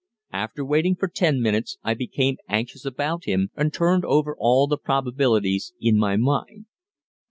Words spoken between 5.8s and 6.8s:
my mind.